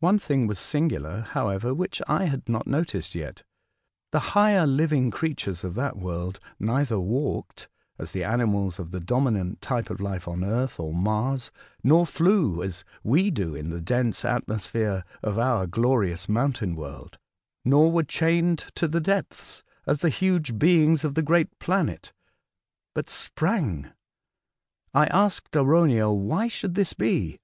[0.00, 4.08] One thing was singular, however, which I had not 184 A Voyage to Other Worlds.
[4.10, 8.90] noticed yet,— the higher living creatures of that world neither walked as the animals of
[8.90, 11.52] the dominant type of life on Earth or Mars,
[11.84, 17.16] nor flew as we do in the dense atmosphere of our glorious mountain world,
[17.64, 22.12] nor were chained to the depths as the huge beings of the giant planet,
[22.96, 23.92] but sprang.
[24.92, 27.38] I asked Arauniel why should this be.